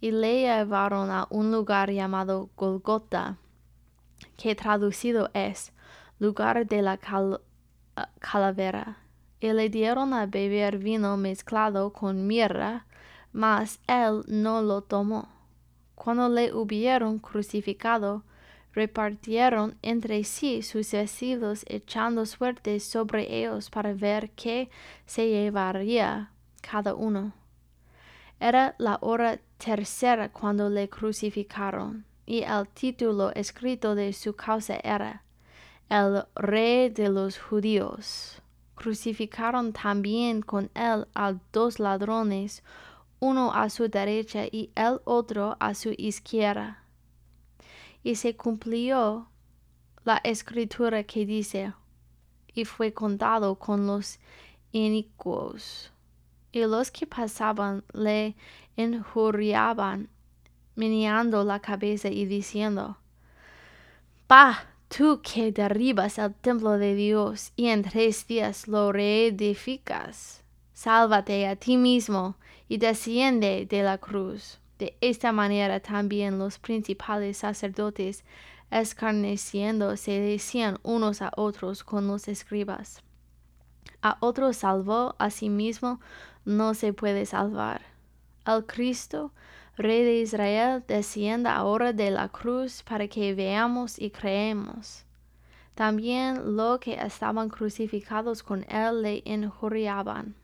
Y 0.00 0.12
le 0.12 0.42
llevaron 0.42 1.10
a 1.10 1.26
un 1.28 1.50
lugar 1.50 1.90
llamado 1.90 2.50
Golgota, 2.56 3.36
que 4.40 4.54
traducido 4.54 5.30
es 5.34 5.72
lugar 6.18 6.66
de 6.66 6.80
la 6.80 6.98
calavera 8.20 8.96
y 9.38 9.52
le 9.52 9.68
dieron 9.68 10.14
a 10.14 10.26
beber 10.26 10.78
vino 10.78 11.16
mezclado 11.16 11.92
con 11.92 12.26
mirra, 12.26 12.86
mas 13.32 13.80
él 13.86 14.22
no 14.28 14.62
lo 14.62 14.80
tomó. 14.82 15.28
Cuando 15.94 16.28
le 16.30 16.54
hubieron 16.54 17.18
crucificado, 17.18 18.22
repartieron 18.72 19.76
entre 19.82 20.24
sí 20.24 20.62
sus 20.62 20.90
vestidos 20.92 21.64
echando 21.68 22.24
suertes 22.24 22.84
sobre 22.84 23.42
ellos 23.42 23.68
para 23.68 23.92
ver 23.92 24.30
qué 24.30 24.70
se 25.04 25.28
llevaría 25.28 26.32
cada 26.62 26.94
uno. 26.94 27.34
Era 28.38 28.74
la 28.78 28.96
hora 29.02 29.38
tercera 29.58 30.30
cuando 30.30 30.70
le 30.70 30.88
crucificaron, 30.88 32.06
y 32.30 32.44
el 32.44 32.68
título 32.68 33.32
escrito 33.34 33.96
de 33.96 34.12
su 34.12 34.36
causa 34.36 34.78
era 34.84 35.24
El 35.88 36.22
Rey 36.36 36.88
de 36.88 37.08
los 37.08 37.36
Judíos 37.36 38.40
crucificaron 38.76 39.72
también 39.72 40.40
con 40.40 40.70
él 40.74 41.08
a 41.12 41.34
dos 41.52 41.80
ladrones, 41.80 42.62
uno 43.18 43.52
a 43.52 43.68
su 43.68 43.88
derecha 43.88 44.44
y 44.46 44.70
el 44.76 45.00
otro 45.04 45.56
a 45.58 45.74
su 45.74 45.92
izquierda. 45.98 46.84
Y 48.04 48.14
se 48.14 48.36
cumplió 48.36 49.28
la 50.04 50.20
escritura 50.22 51.02
que 51.02 51.26
dice, 51.26 51.74
y 52.54 52.64
fue 52.64 52.94
contado 52.94 53.56
con 53.56 53.88
los 53.88 54.20
inicuos. 54.70 55.90
Y 56.52 56.60
los 56.60 56.92
que 56.92 57.08
pasaban 57.08 57.82
le 57.92 58.36
injuriaban, 58.76 60.08
meneando 60.80 61.44
la 61.44 61.60
cabeza 61.60 62.08
y 62.08 62.24
diciendo, 62.24 62.96
Pa, 64.26 64.64
tú 64.88 65.20
que 65.22 65.52
derribas 65.52 66.18
el 66.18 66.34
templo 66.34 66.78
de 66.78 66.94
Dios 66.94 67.52
y 67.54 67.66
en 67.68 67.82
tres 67.82 68.26
días 68.26 68.66
lo 68.66 68.90
reedificas, 68.90 70.42
sálvate 70.72 71.46
a 71.46 71.56
ti 71.56 71.76
mismo 71.76 72.36
y 72.66 72.78
desciende 72.78 73.66
de 73.68 73.82
la 73.82 73.98
cruz. 73.98 74.58
De 74.78 74.96
esta 75.02 75.32
manera 75.32 75.80
también 75.80 76.38
los 76.38 76.58
principales 76.58 77.36
sacerdotes, 77.36 78.24
escarneciendo, 78.70 79.98
se 79.98 80.18
decían 80.18 80.78
unos 80.82 81.20
a 81.20 81.30
otros 81.36 81.84
con 81.84 82.06
los 82.06 82.26
escribas. 82.26 83.02
A 84.00 84.16
otro 84.20 84.54
salvó, 84.54 85.14
a 85.18 85.28
sí 85.28 85.50
mismo 85.50 86.00
no 86.46 86.72
se 86.72 86.94
puede 86.94 87.26
salvar. 87.26 87.82
Al 88.44 88.64
Cristo 88.64 89.32
Rey 89.76 90.04
de 90.04 90.20
Israel, 90.20 90.84
descienda 90.86 91.56
ahora 91.56 91.92
de 91.92 92.10
la 92.10 92.28
cruz 92.28 92.82
para 92.82 93.08
que 93.08 93.34
veamos 93.34 93.98
y 93.98 94.10
creemos. 94.10 95.04
También 95.74 96.56
los 96.56 96.80
que 96.80 96.94
estaban 96.94 97.48
crucificados 97.48 98.42
con 98.42 98.66
él 98.68 99.02
le 99.02 99.22
injuriaban. 99.24 100.34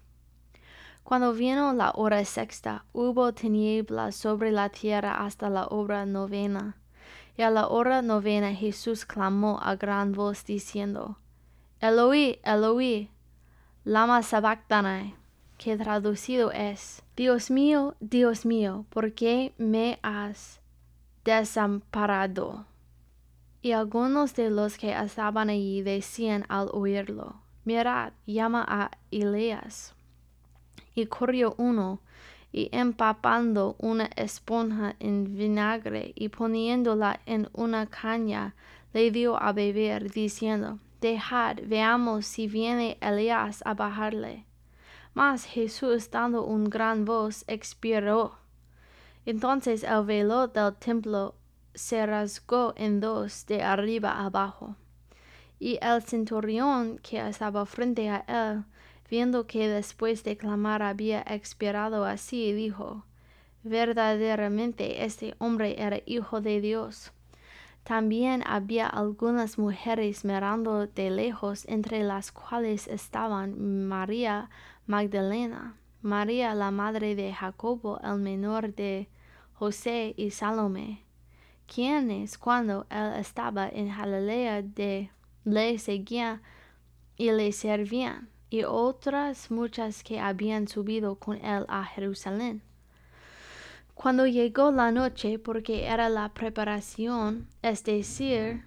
Cuando 1.02 1.34
vino 1.34 1.72
la 1.72 1.92
hora 1.94 2.24
sexta, 2.24 2.84
hubo 2.92 3.32
tinieblas 3.32 4.16
sobre 4.16 4.50
la 4.50 4.70
tierra 4.70 5.24
hasta 5.24 5.50
la 5.50 5.66
hora 5.66 6.06
novena. 6.06 6.76
Y 7.36 7.42
a 7.42 7.50
la 7.50 7.68
hora 7.68 8.02
novena 8.02 8.54
Jesús 8.54 9.04
clamó 9.04 9.60
a 9.62 9.76
gran 9.76 10.12
voz 10.12 10.44
diciendo, 10.44 11.18
Eloi, 11.80 12.40
Eloi, 12.42 13.10
lama 13.84 14.22
sabachthani, 14.22 15.14
que 15.58 15.76
traducido 15.76 16.52
es, 16.52 17.02
Dios 17.16 17.50
mío, 17.50 17.94
Dios 18.00 18.44
mío, 18.44 18.84
¿por 18.90 19.12
qué 19.12 19.54
me 19.58 19.98
has 20.02 20.60
desamparado? 21.24 22.66
Y 23.62 23.72
algunos 23.72 24.34
de 24.34 24.50
los 24.50 24.78
que 24.78 24.92
estaban 24.92 25.50
allí 25.50 25.82
decían 25.82 26.44
al 26.48 26.68
oírlo, 26.72 27.36
mirad, 27.64 28.12
llama 28.26 28.64
a 28.68 28.90
Elías. 29.10 29.94
Y 30.94 31.06
corrió 31.06 31.54
uno, 31.58 32.00
y 32.52 32.70
empapando 32.72 33.76
una 33.78 34.06
esponja 34.16 34.96
en 34.98 35.36
vinagre 35.36 36.12
y 36.14 36.30
poniéndola 36.30 37.20
en 37.26 37.50
una 37.52 37.86
caña, 37.86 38.54
le 38.94 39.10
dio 39.10 39.40
a 39.42 39.52
beber, 39.52 40.10
diciendo, 40.10 40.78
Dejad, 41.02 41.58
veamos 41.66 42.24
si 42.24 42.46
viene 42.46 42.96
Elías 43.02 43.62
a 43.66 43.74
bajarle. 43.74 44.45
Mas 45.16 45.46
Jesús 45.46 46.10
dando 46.10 46.44
un 46.44 46.68
gran 46.68 47.06
voz 47.06 47.42
expiró. 47.48 48.36
Entonces 49.24 49.82
el 49.82 50.04
velo 50.04 50.46
del 50.46 50.74
templo 50.74 51.34
se 51.74 52.04
rasgó 52.04 52.74
en 52.76 53.00
dos 53.00 53.46
de 53.46 53.62
arriba 53.62 54.22
abajo. 54.22 54.76
Y 55.58 55.78
el 55.80 56.02
centurión 56.02 56.98
que 56.98 57.26
estaba 57.26 57.64
frente 57.64 58.10
a 58.10 58.26
él, 58.28 58.64
viendo 59.08 59.46
que 59.46 59.70
después 59.70 60.22
de 60.22 60.36
clamar 60.36 60.82
había 60.82 61.22
expirado 61.22 62.04
así, 62.04 62.52
dijo, 62.52 63.06
verdaderamente 63.62 65.02
este 65.06 65.34
hombre 65.38 65.76
era 65.78 65.98
hijo 66.04 66.42
de 66.42 66.60
Dios. 66.60 67.10
También 67.84 68.42
había 68.44 68.86
algunas 68.86 69.58
mujeres 69.58 70.24
mirando 70.26 70.88
de 70.88 71.08
lejos, 71.08 71.64
entre 71.68 72.02
las 72.02 72.32
cuales 72.32 72.88
estaban 72.88 73.86
María 73.86 74.50
Magdalena, 74.86 75.76
María 76.00 76.54
la 76.54 76.70
madre 76.70 77.16
de 77.16 77.32
Jacobo 77.32 77.98
el 78.04 78.18
menor 78.18 78.72
de 78.72 79.08
José 79.54 80.14
y 80.16 80.30
Salomé, 80.30 81.02
quienes 81.66 82.38
cuando 82.38 82.86
él 82.88 83.14
estaba 83.18 83.68
en 83.68 83.88
Galilea 83.88 84.62
de, 84.62 85.10
le 85.44 85.78
seguían 85.80 86.40
y 87.16 87.32
le 87.32 87.50
servían, 87.50 88.28
y 88.48 88.62
otras 88.62 89.50
muchas 89.50 90.04
que 90.04 90.20
habían 90.20 90.68
subido 90.68 91.16
con 91.16 91.44
él 91.44 91.64
a 91.68 91.84
Jerusalén. 91.84 92.62
Cuando 93.94 94.26
llegó 94.26 94.70
la 94.70 94.92
noche, 94.92 95.40
porque 95.40 95.86
era 95.86 96.08
la 96.08 96.28
preparación, 96.28 97.48
es 97.62 97.82
decir, 97.82 98.62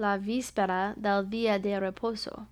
la 0.00 0.16
víspera 0.16 0.94
del 0.96 1.28
día 1.28 1.58
de 1.58 1.78
reposo, 1.78 2.46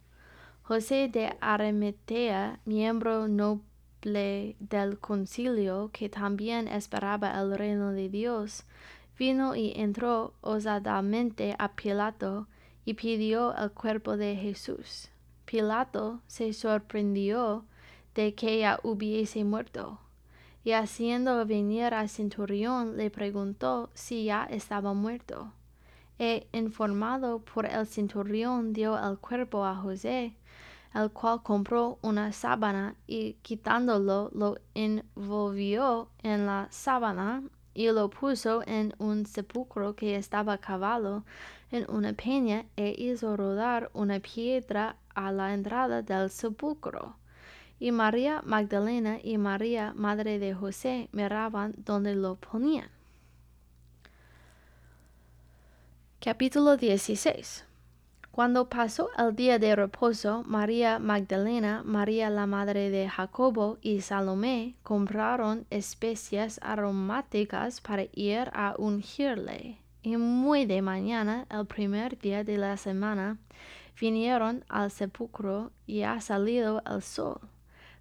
José 0.64 1.08
de 1.08 1.34
Arimatea, 1.40 2.60
miembro 2.66 3.26
noble 3.26 4.54
del 4.60 4.98
concilio, 4.98 5.88
que 5.90 6.10
también 6.10 6.68
esperaba 6.68 7.40
el 7.40 7.56
reino 7.56 7.92
de 7.92 8.10
Dios, 8.10 8.64
vino 9.18 9.56
y 9.56 9.72
entró 9.76 10.34
osadamente 10.42 11.56
a 11.58 11.72
Pilato 11.72 12.48
y 12.84 12.92
pidió 12.92 13.56
el 13.56 13.70
cuerpo 13.70 14.18
de 14.18 14.36
Jesús. 14.36 15.08
Pilato 15.46 16.20
se 16.26 16.52
sorprendió 16.52 17.64
de 18.14 18.34
que 18.34 18.58
ya 18.58 18.78
hubiese 18.82 19.42
muerto, 19.44 19.98
y 20.64 20.72
haciendo 20.72 21.46
venir 21.46 21.94
al 21.94 22.10
centurión 22.10 22.98
le 22.98 23.10
preguntó 23.10 23.88
si 23.94 24.24
ya 24.24 24.44
estaba 24.44 24.92
muerto. 24.92 25.54
E 26.18 26.48
informado 26.52 27.40
por 27.40 27.66
el 27.66 27.86
centurión 27.86 28.72
dio 28.72 28.98
el 28.98 29.18
cuerpo 29.18 29.64
a 29.64 29.76
José, 29.76 30.36
el 30.94 31.10
cual 31.10 31.42
compró 31.42 31.98
una 32.02 32.32
sábana 32.32 32.96
y 33.06 33.34
quitándolo 33.42 34.30
lo 34.34 34.56
envolvió 34.74 36.08
en 36.22 36.46
la 36.46 36.66
sábana 36.70 37.42
y 37.74 37.86
lo 37.92 38.10
puso 38.10 38.62
en 38.66 38.94
un 38.98 39.26
sepulcro 39.26 39.94
que 39.94 40.16
estaba 40.16 40.58
cavado 40.58 41.24
en 41.70 41.88
una 41.88 42.12
peña 42.12 42.64
e 42.76 42.94
hizo 42.98 43.36
rodar 43.36 43.90
una 43.92 44.18
piedra 44.18 44.96
a 45.14 45.30
la 45.30 45.54
entrada 45.54 46.02
del 46.02 46.30
sepulcro. 46.30 47.16
Y 47.78 47.92
María 47.92 48.42
Magdalena 48.44 49.18
y 49.22 49.38
María, 49.38 49.92
madre 49.94 50.40
de 50.40 50.54
José, 50.54 51.08
miraban 51.12 51.74
donde 51.76 52.16
lo 52.16 52.34
ponían. 52.34 52.97
Capítulo 56.20 56.76
16 56.76 57.64
Cuando 58.32 58.68
pasó 58.68 59.08
el 59.16 59.36
día 59.36 59.60
de 59.60 59.76
reposo, 59.76 60.42
María 60.46 60.98
Magdalena, 60.98 61.82
María 61.84 62.28
la 62.28 62.44
madre 62.44 62.90
de 62.90 63.08
Jacobo 63.08 63.78
y 63.82 64.00
Salomé 64.00 64.74
compraron 64.82 65.64
especias 65.70 66.58
aromáticas 66.60 67.80
para 67.80 68.06
ir 68.12 68.50
a 68.52 68.74
ungirle. 68.78 69.78
Y 70.02 70.16
muy 70.16 70.66
de 70.66 70.82
mañana, 70.82 71.46
el 71.50 71.66
primer 71.66 72.18
día 72.18 72.42
de 72.42 72.58
la 72.58 72.76
semana, 72.76 73.38
vinieron 74.00 74.64
al 74.68 74.90
sepulcro 74.90 75.70
y 75.86 76.02
ha 76.02 76.20
salido 76.20 76.82
el 76.84 77.00
sol. 77.00 77.38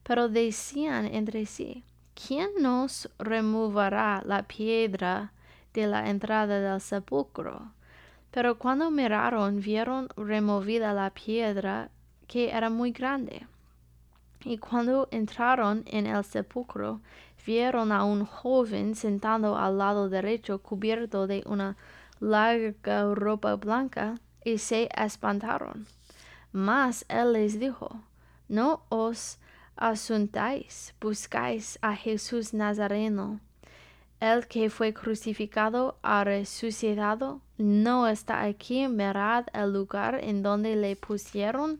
Pero 0.01 0.27
decían 0.27 1.05
entre 1.05 1.45
sí, 1.45 1.83
¿quién 2.15 2.49
nos 2.59 3.11
removerá 3.19 4.23
la 4.25 4.41
piedra 4.41 5.33
de 5.75 5.85
la 5.85 6.09
entrada 6.09 6.59
del 6.59 6.81
sepulcro? 6.81 7.76
Pero 8.31 8.57
cuando 8.57 8.91
miraron, 8.91 9.61
vieron 9.61 10.09
removida 10.15 10.93
la 10.93 11.09
piedra 11.09 11.89
que 12.27 12.51
era 12.51 12.69
muy 12.69 12.91
grande. 12.91 13.47
Y 14.43 14.57
cuando 14.57 15.07
entraron 15.11 15.83
en 15.87 16.05
el 16.05 16.23
sepulcro, 16.23 17.01
vieron 17.45 17.91
a 17.91 18.03
un 18.03 18.25
joven 18.25 18.95
sentado 18.95 19.57
al 19.57 19.77
lado 19.77 20.09
derecho 20.09 20.59
cubierto 20.59 21.27
de 21.27 21.43
una 21.45 21.77
larga 22.19 23.13
ropa 23.13 23.55
blanca, 23.55 24.15
y 24.43 24.59
se 24.59 24.89
espantaron. 24.95 25.87
Mas 26.53 27.05
él 27.09 27.33
les 27.33 27.59
dijo, 27.59 28.01
No 28.47 28.83
os 28.89 29.39
asuntáis, 29.75 30.95
buscáis 31.01 31.77
a 31.81 31.95
Jesús 31.95 32.53
Nazareno 32.53 33.41
el 34.19 34.47
que 34.47 34.69
fue 34.69 34.93
crucificado 34.93 35.97
ha 36.01 36.23
resucitado, 36.23 37.41
no 37.57 38.07
está 38.07 38.43
aquí, 38.43 38.87
mirad 38.87 39.45
el 39.53 39.73
lugar 39.73 40.19
en 40.23 40.41
donde 40.41 40.75
le 40.75 40.95
pusieron. 40.95 41.79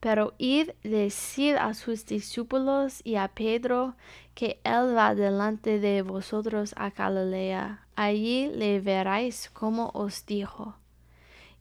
Pero 0.00 0.34
id, 0.38 0.70
decid 0.84 1.54
a 1.56 1.74
sus 1.74 2.06
discípulos 2.06 3.00
y 3.02 3.16
a 3.16 3.28
Pedro 3.28 3.96
que 4.34 4.60
él 4.62 4.96
va 4.96 5.14
delante 5.14 5.80
de 5.80 6.02
vosotros 6.02 6.74
a 6.76 6.90
Galilea. 6.90 7.86
Allí 7.96 8.48
le 8.48 8.80
veréis 8.80 9.50
como 9.50 9.90
os 9.94 10.24
dijo. 10.26 10.76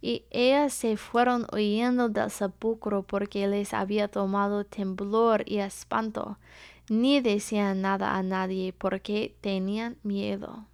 Y 0.01 0.25
ellas 0.29 0.73
se 0.73 0.97
fueron 0.97 1.47
huyendo 1.51 2.09
del 2.09 2.29
sepulcro 2.29 3.01
porque 3.01 3.47
les 3.47 3.73
había 3.73 4.09
tomado 4.09 4.63
temblor 4.63 5.43
y 5.47 5.59
espanto 5.59 6.37
ni 6.89 7.21
decían 7.21 7.81
nada 7.81 8.15
a 8.15 8.23
nadie 8.23 8.73
porque 8.73 9.35
tenían 9.41 9.97
miedo. 10.03 10.65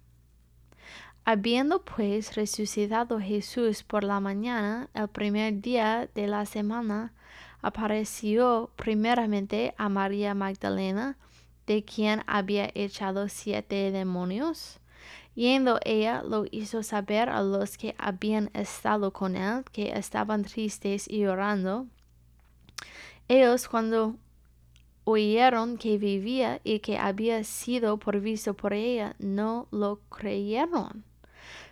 Habiendo 1.24 1.84
pues 1.84 2.34
resucitado 2.34 3.20
Jesús 3.20 3.84
por 3.84 4.02
la 4.02 4.18
mañana, 4.18 4.88
el 4.92 5.08
primer 5.08 5.60
día 5.60 6.08
de 6.14 6.26
la 6.26 6.46
semana, 6.46 7.12
apareció 7.60 8.70
primeramente 8.74 9.72
a 9.78 9.88
María 9.88 10.34
Magdalena, 10.34 11.16
de 11.66 11.84
quien 11.84 12.24
había 12.26 12.70
echado 12.74 13.28
siete 13.28 13.92
demonios. 13.92 14.80
Yendo 15.34 15.78
ella 15.84 16.22
lo 16.22 16.44
hizo 16.50 16.82
saber 16.82 17.28
a 17.28 17.40
los 17.40 17.78
que 17.78 17.94
habían 17.98 18.50
estado 18.52 19.12
con 19.12 19.36
él, 19.36 19.64
que 19.72 19.92
estaban 19.92 20.42
tristes 20.42 21.08
y 21.08 21.20
llorando. 21.20 21.86
Ellos 23.28 23.68
cuando 23.68 24.16
oyeron 25.04 25.76
que 25.78 25.98
vivía 25.98 26.60
y 26.64 26.80
que 26.80 26.98
había 26.98 27.42
sido 27.44 27.98
provisto 27.98 28.54
por 28.54 28.72
ella, 28.72 29.16
no 29.18 29.66
lo 29.70 30.00
creyeron. 30.08 31.04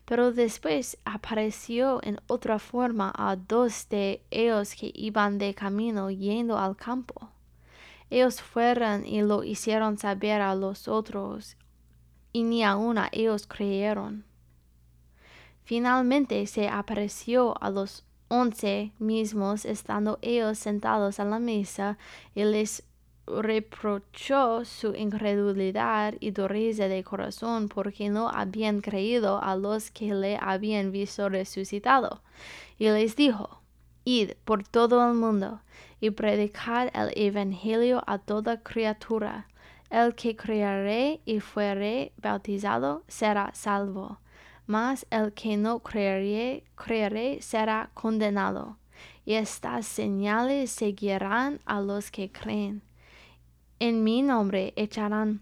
Pero 0.04 0.32
después 0.32 0.98
apareció 1.04 2.00
en 2.02 2.20
otra 2.26 2.58
forma 2.58 3.12
a 3.16 3.36
dos 3.36 3.88
de 3.88 4.22
ellos 4.30 4.74
que 4.74 4.90
iban 4.94 5.38
de 5.38 5.54
camino 5.54 6.10
yendo 6.10 6.58
al 6.58 6.76
campo. 6.76 7.30
Ellos 8.10 8.42
fueron 8.42 9.06
y 9.06 9.22
lo 9.22 9.44
hicieron 9.44 9.96
saber 9.96 10.40
a 10.40 10.54
los 10.56 10.88
otros, 10.88 11.56
y 12.32 12.42
ni 12.42 12.64
aun 12.64 12.98
a 12.98 13.08
ellos 13.12 13.46
creyeron. 13.46 14.24
Finalmente 15.62 16.44
se 16.48 16.68
apareció 16.68 17.54
a 17.62 17.70
los 17.70 18.04
once 18.26 18.92
mismos 18.98 19.64
estando 19.64 20.18
ellos 20.22 20.58
sentados 20.58 21.20
a 21.20 21.24
la 21.24 21.38
mesa 21.38 21.98
y 22.34 22.42
les 22.44 22.82
reprochó 23.40 24.64
su 24.64 24.94
incredulidad 24.94 26.14
y 26.20 26.32
dureza 26.32 26.88
de 26.88 27.04
corazón 27.04 27.68
porque 27.68 28.08
no 28.08 28.28
habían 28.28 28.80
creído 28.80 29.42
a 29.42 29.56
los 29.56 29.90
que 29.90 30.14
le 30.14 30.38
habían 30.40 30.92
visto 30.92 31.28
resucitado. 31.28 32.22
Y 32.78 32.88
les 32.90 33.16
dijo, 33.16 33.60
Id 34.04 34.32
por 34.44 34.66
todo 34.66 35.06
el 35.06 35.14
mundo 35.14 35.60
y 36.00 36.10
predicad 36.10 36.88
el 36.94 37.12
Evangelio 37.14 38.02
a 38.06 38.18
toda 38.18 38.62
criatura. 38.62 39.46
El 39.90 40.14
que 40.14 40.36
creeré 40.36 41.20
y 41.24 41.40
fuere 41.40 42.12
bautizado 42.16 43.02
será 43.08 43.50
salvo, 43.54 44.18
mas 44.66 45.06
el 45.10 45.32
que 45.32 45.56
no 45.56 45.80
creeré, 45.80 46.64
creeré 46.76 47.42
será 47.42 47.90
condenado. 47.94 48.78
Y 49.24 49.34
estas 49.34 49.86
señales 49.86 50.70
seguirán 50.70 51.60
a 51.64 51.80
los 51.80 52.10
que 52.10 52.30
creen 52.30 52.82
en 53.80 54.04
mi 54.04 54.22
nombre 54.22 54.72
echarán 54.76 55.40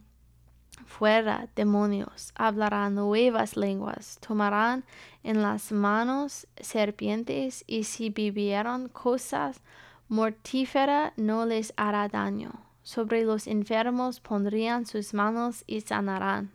fuera 0.86 1.48
demonios, 1.54 2.32
hablarán 2.34 2.94
nuevas 2.94 3.56
lenguas, 3.56 4.18
tomarán 4.26 4.84
en 5.22 5.42
las 5.42 5.70
manos 5.70 6.46
serpientes 6.60 7.64
y 7.66 7.84
si 7.84 8.10
vivieron 8.10 8.88
cosas 8.88 9.60
mortíferas 10.08 11.12
no 11.16 11.46
les 11.46 11.74
hará 11.76 12.08
daño. 12.08 12.52
Sobre 12.82 13.24
los 13.24 13.46
enfermos 13.46 14.20
pondrían 14.20 14.86
sus 14.86 15.12
manos 15.12 15.62
y 15.66 15.82
sanarán. 15.82 16.50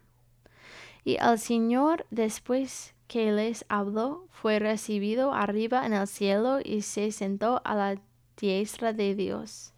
Y 1.06 1.18
el 1.18 1.38
Señor, 1.38 2.08
después 2.10 2.96
que 3.08 3.32
les 3.32 3.66
habló, 3.70 4.26
fue 4.32 4.58
recibido 4.58 5.34
arriba 5.34 5.86
en 5.86 5.94
el 5.94 6.08
cielo 6.08 6.60
y 6.64 6.82
se 6.82 7.12
sentó 7.12 7.62
a 7.66 7.76
la 7.76 8.02
diestra 8.38 8.94
de 8.94 9.14
Dios. 9.14 9.73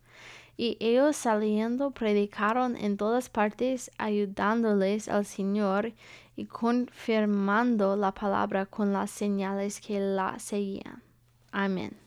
Y 0.57 0.77
ellos 0.79 1.15
saliendo 1.15 1.91
predicaron 1.91 2.77
en 2.77 2.97
todas 2.97 3.29
partes, 3.29 3.91
ayudándoles 3.97 5.09
al 5.09 5.25
Señor 5.25 5.93
y 6.35 6.45
confirmando 6.45 7.95
la 7.95 8.13
palabra 8.13 8.65
con 8.65 8.93
las 8.93 9.11
señales 9.11 9.81
que 9.81 9.99
la 9.99 10.39
seguían. 10.39 11.03
Amén. 11.51 12.04